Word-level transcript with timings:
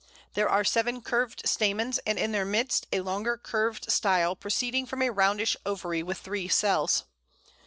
There 0.33 0.49
are 0.49 0.63
seven 0.63 1.01
curved 1.03 1.43
stamens, 1.45 1.99
and 2.07 2.17
in 2.17 2.31
their 2.31 2.43
midst 2.43 2.87
a 2.91 3.01
longer 3.01 3.37
curved 3.37 3.91
style 3.91 4.35
proceeding 4.35 4.87
from 4.87 5.03
a 5.03 5.11
roundish 5.11 5.55
ovary 5.63 6.01
with 6.01 6.17
three 6.17 6.47
cells. 6.47 7.03